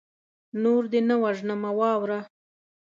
[0.63, 2.19] نور دې نه وژنمه واوره